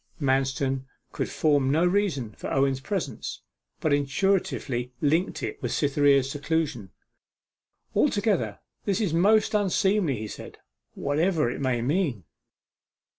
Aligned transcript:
Manston 0.19 0.85
could 1.11 1.29
form 1.29 1.69
no 1.71 1.85
reason 1.85 2.31
for 2.31 2.51
Owen's 2.51 2.79
presence, 2.81 3.43
but 3.79 3.93
intuitively 3.93 4.93
linked 4.99 5.43
it 5.43 5.61
with 5.61 5.71
Cytherea's 5.71 6.31
seclusion. 6.31 6.89
'Altogether 7.93 8.61
this 8.85 8.99
is 8.99 9.13
most 9.13 9.53
unseemly,' 9.53 10.17
he 10.17 10.27
said, 10.27 10.57
'whatever 10.95 11.51
it 11.51 11.61
may 11.61 11.83
mean. 11.83 12.23